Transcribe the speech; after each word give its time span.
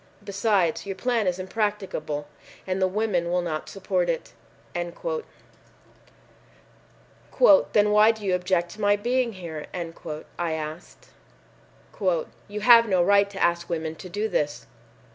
Besides, 0.23 0.87
your 0.87 0.95
plan 0.95 1.27
is 1.27 1.37
impracticable 1.37 2.27
and 2.65 2.81
the 2.81 2.87
women 2.87 3.29
will 3.29 3.43
not 3.43 3.69
support 3.69 4.09
it." 4.09 4.33
"Then 4.73 4.93
why 7.91 8.09
do 8.11 8.25
you 8.25 8.33
object 8.33 8.71
to 8.71 8.81
my 8.81 8.95
being 8.95 9.33
here?" 9.33 9.67
I 10.39 10.53
asked. 10.53 11.09
"You 12.47 12.61
have 12.61 12.89
no 12.89 13.03
right 13.03 13.29
to 13.29 13.39
ask 13.43 13.69
women 13.69 13.93
to 13.97 14.09
do 14.09 14.27
this 14.27 14.65